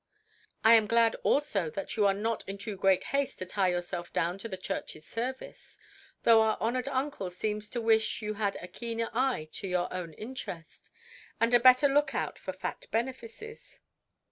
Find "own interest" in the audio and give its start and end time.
9.93-10.89